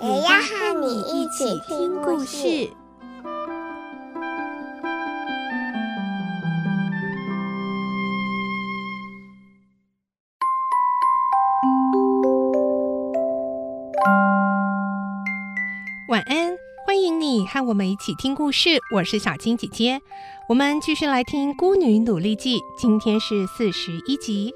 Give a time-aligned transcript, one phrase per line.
[0.00, 2.70] 也要和你一起听故事。
[16.08, 16.56] 晚安，
[16.86, 18.78] 欢迎你和我们一起听故事。
[18.94, 20.00] 我是小青姐姐，
[20.48, 24.54] 我们继续来听《孤女努力记》，今天是四十一集。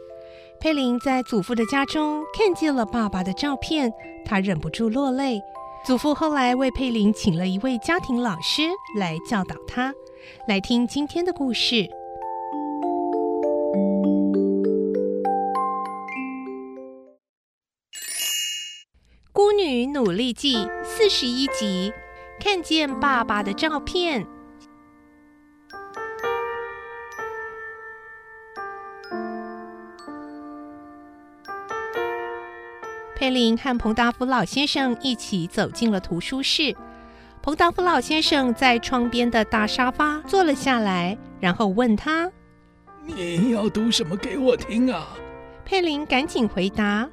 [0.63, 3.93] 佩林在祖父的家中看见了爸爸的照片，
[4.25, 5.43] 他忍不住落泪。
[5.85, 8.63] 祖父后来为佩林请了一位家庭老师
[8.97, 9.93] 来教导她。
[10.47, 11.75] 来听今天的故事，
[19.33, 21.93] 《孤女努力记》四十一集，
[22.39, 24.25] 看见爸爸的照片。
[33.23, 36.75] 佩林和彭达夫老先生一起走进了图书室。
[37.41, 42.29] 彭达夫老先生在窗边的大沙发坐了下来，然后问他
[43.07, 45.07] ：“你要读什么给我听啊？”
[45.65, 47.09] 佩林赶紧回答：“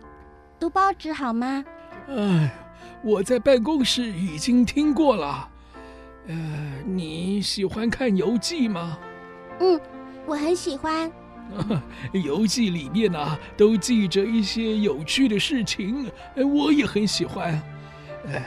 [0.59, 1.63] 读报纸好吗
[2.09, 2.49] ？”“哎，
[3.03, 5.47] 我在办公室已经听过了。
[6.25, 6.35] 呃，
[6.87, 8.97] 你喜欢看游记吗
[9.61, 9.79] ？”“嗯，
[10.25, 11.11] 我很喜欢。”
[12.13, 17.61] 游记里面啊，都记着一些有趣的事情，我也很喜欢。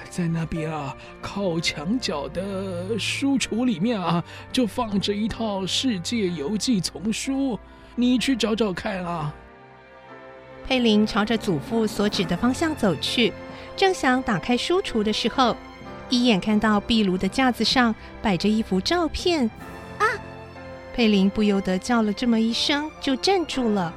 [0.08, 7.58] 在那边啊，靠墙角的书橱里面啊，就放着一套世界游记丛书，
[7.96, 9.34] 你去找找看啊。
[10.68, 13.32] 佩林朝着祖父所指的方向走去，
[13.74, 15.56] 正想打开书橱的时候，
[16.08, 17.92] 一眼看到壁炉的架子上
[18.22, 19.50] 摆着一幅照片。
[20.94, 23.92] 佩林不由得叫了这么一声，就站住了。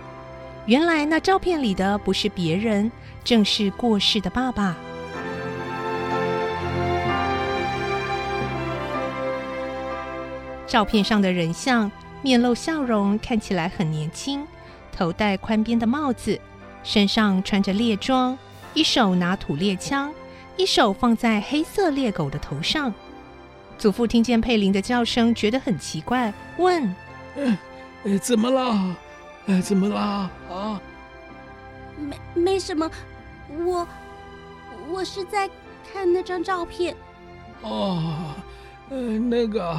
[0.66, 2.92] 原来那照片里的不是别人，
[3.24, 4.76] 正是过世的爸爸。
[10.66, 11.92] 照片上的人像
[12.22, 14.46] 面露笑容，看起来很年轻，
[14.92, 16.40] 头戴宽边的帽子，
[16.84, 18.38] 身上穿着猎装，
[18.74, 20.12] 一手拿土猎枪，
[20.58, 22.94] 一手放在黑色猎狗的头上。
[23.78, 26.84] 祖父听见佩林的叫声，觉得很奇怪，问
[27.36, 27.58] ：“呃，
[28.06, 28.96] 呃，怎么了？
[29.47, 30.30] 呃，怎么了？
[30.50, 30.81] 啊？
[31.97, 32.90] 没，没什么。
[33.66, 33.88] 我，
[34.90, 35.50] 我是在
[35.91, 36.96] 看那张照片。
[37.62, 38.34] 哦，
[38.90, 39.78] 呃，那个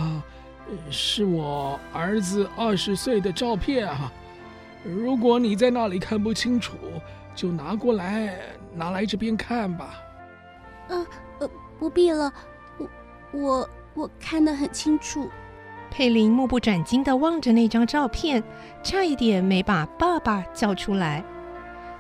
[0.90, 4.12] 是我儿子二十岁的照片啊。
[4.84, 6.76] 如果你在那里看不清楚，
[7.34, 8.38] 就拿过来，
[8.72, 9.94] 拿来这边看吧。
[10.88, 11.06] 呃，
[11.40, 12.32] 呃，不必了。
[12.78, 12.88] 我
[13.32, 15.28] 我，我。”看得很清楚。
[15.90, 18.42] 佩林目不转睛地望着那张照片，
[18.82, 21.24] 差一点没把爸爸叫出来。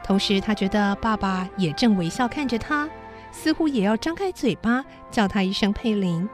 [0.04, 2.88] 同时，他觉得爸爸也正微笑看着他，
[3.32, 6.28] 似乎也要张开嘴巴叫他一声佩林。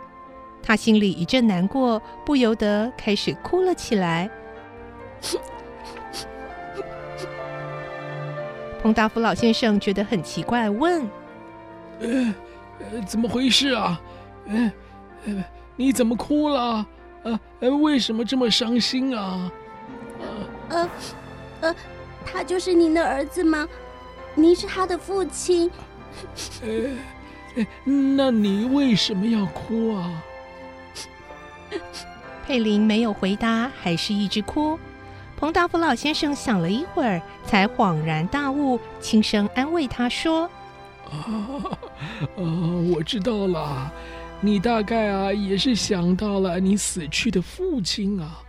[0.62, 4.28] 他心里一阵难过，不由得开始哭了起来。
[8.82, 11.02] 彭达福老先生觉得很奇怪，问
[12.00, 12.34] ：“呃，
[12.80, 14.00] 呃，怎么回事啊？”
[14.48, 14.72] 呃
[15.24, 15.44] 呃，
[15.76, 16.86] 你怎么哭了？
[17.24, 19.50] 呃，呃，为什么这么伤心啊？
[20.68, 20.88] 呃，
[21.60, 21.74] 呃，
[22.24, 23.68] 他就是您的儿子吗？
[24.34, 25.70] 您是他的父亲。
[26.62, 30.22] 呃，那你为什么要哭啊？
[32.46, 34.78] 佩林没有回答，还是一直哭。
[35.36, 40.50] 彭大福老先生想了一会儿，才恍然大悟，轻声安慰他说
[41.10, 41.78] ：“啊，
[42.36, 42.42] 啊，
[42.94, 43.92] 我知道了。”
[44.44, 48.42] 你大概啊，也是想到了你死去的父亲啊！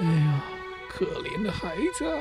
[0.00, 0.44] 哎呀，
[0.88, 2.16] 可怜的孩子啊！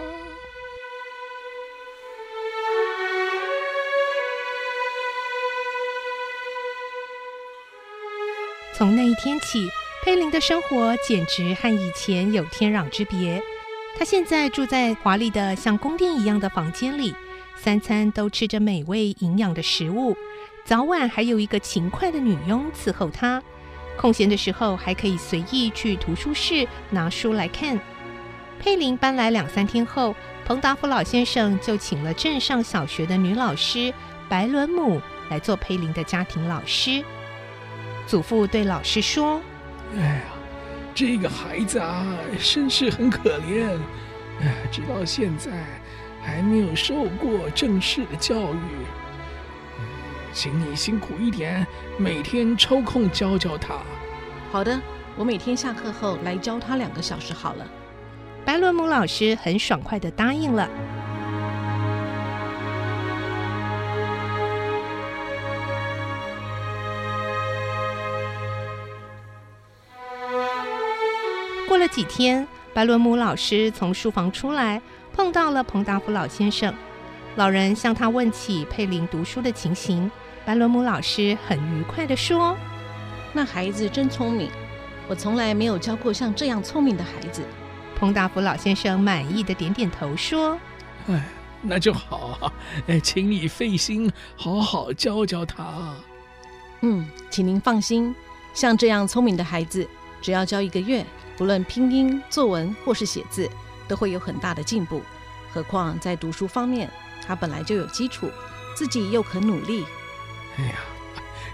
[8.76, 9.70] 从那一天起，
[10.04, 13.40] 佩林的生活简直和以前有天壤之别。
[14.00, 17.14] 她现在住在华丽的像宫殿一样的房间里，
[17.56, 20.18] 三餐都吃着美味营养的食物。
[20.66, 23.42] 早晚还有一个勤快的女佣伺候他，
[23.98, 27.78] 空闲的时候还可以随意去图书室拿书来看。
[28.60, 30.16] 佩林搬来两三天后，
[30.46, 33.94] 彭达福老先生就请了镇上小学的女老师
[34.30, 37.04] 白伦姆来做佩林的家庭老师。
[38.08, 39.42] 祖父对老师说
[39.98, 40.22] ：“哎呀，
[40.96, 42.08] 这个孩子啊，
[42.40, 43.68] 身世很可怜，
[44.42, 45.52] 哎，直到现在
[46.22, 49.03] 还没有受过正式的教育。
[50.34, 51.66] 请你辛苦一点，
[51.98, 53.76] 每天抽空教教他。”
[54.52, 54.80] 好的，
[55.16, 57.66] 我每天下课后来教他两个小时好了。
[58.46, 60.68] 白伦姆老师很爽快的答应了。
[71.68, 74.82] 过了几天，白伦姆老师从书房出来，
[75.14, 76.74] 碰到了彭达夫老先生。
[77.36, 80.12] 老人向他问起佩林读书的情形，
[80.46, 82.58] 白罗姆老师很愉快地说。
[83.32, 84.50] 那孩子真聪明，
[85.08, 87.42] 我从来没有教过像这样聪明的孩子。
[87.98, 90.58] 彭大福老先生满意的点点头说
[91.08, 91.30] ：“哎，
[91.62, 92.52] 那就好，
[92.88, 95.96] 哎，请你费心好好教教他。”
[96.82, 98.14] 嗯，请您放心，
[98.54, 99.88] 像这样聪明的孩子，
[100.22, 101.06] 只要教一个月，
[101.38, 103.50] 不论拼音、作文或是写字，
[103.88, 105.02] 都会有很大的进步。
[105.54, 106.92] 何况在读书方面，
[107.26, 108.30] 他本来就有基础，
[108.76, 109.86] 自己又肯努力。
[110.58, 110.76] 哎呀。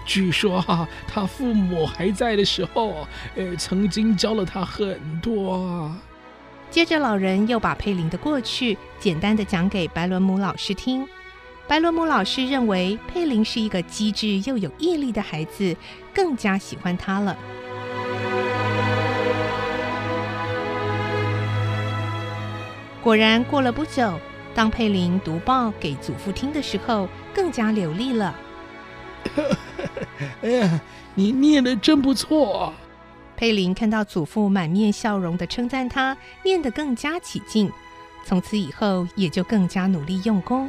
[0.06, 3.06] 据说哈，他父母还在的时候，
[3.36, 5.94] 呃，曾经教了他很多。
[6.68, 11.06] 接着，老人又把佩林的过去简单的讲给白伦姆老师听。
[11.68, 15.76] 白伦姆老师认为佩林是一个机智又有毅力的孩子，
[16.12, 17.36] 更加喜欢他了。
[23.00, 24.18] 果然，过了不久，
[24.56, 28.34] 当佩林读报给祖父听的时候，更加流利了。
[30.42, 30.80] 哎呀，
[31.14, 32.72] 你念得真不错！
[33.36, 37.70] 佩林看到祖父满面笑容地称赞他，念得更加起劲。
[38.24, 40.68] 从此以后，也就更加努力用功。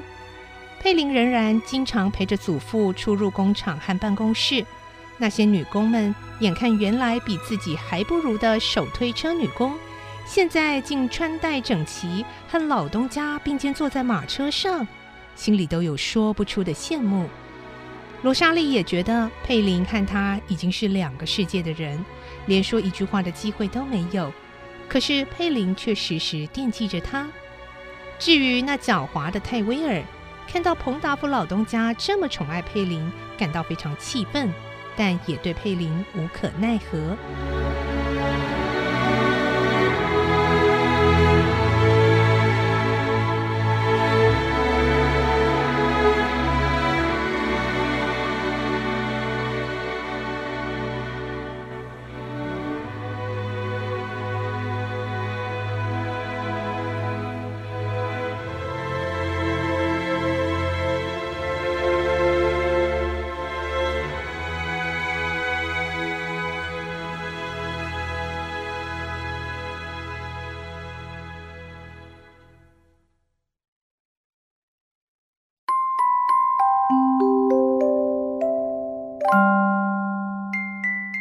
[0.79, 4.65] 佩林仍然经常陪着祖父出入工厂和办公室。
[5.17, 9.73] 那些女工们眼看原来比自己还不如的手推车女工，
[10.25, 14.87] 现在竟穿戴整齐，和老东家并肩坐在马车上，
[15.35, 17.27] 心里都有说不出的羡慕。
[18.23, 22.03] 罗莎莉也觉得佩林看他已经是两个世界的人，
[22.45, 24.31] 连说一句话的机会都没有。
[24.87, 27.27] 可是佩林却时时惦记着她。
[28.19, 30.03] 至于那狡猾的泰威尔，
[30.47, 34.53] 看到彭达夫老东家这么宠爱佩林，感到非常气愤，
[34.95, 37.17] 但也对佩林无可奈何。